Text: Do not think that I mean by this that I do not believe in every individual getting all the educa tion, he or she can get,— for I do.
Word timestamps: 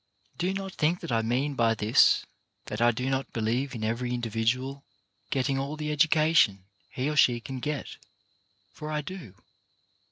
Do 0.39 0.51
not 0.51 0.73
think 0.73 0.99
that 1.01 1.11
I 1.11 1.21
mean 1.21 1.53
by 1.53 1.75
this 1.75 2.25
that 2.65 2.81
I 2.81 2.89
do 2.89 3.07
not 3.07 3.31
believe 3.33 3.75
in 3.75 3.83
every 3.83 4.15
individual 4.15 4.83
getting 5.29 5.59
all 5.59 5.77
the 5.77 5.95
educa 5.95 6.35
tion, 6.35 6.65
he 6.89 7.07
or 7.07 7.15
she 7.15 7.39
can 7.39 7.59
get,— 7.59 7.97
for 8.73 8.89
I 8.89 9.01
do. 9.01 9.35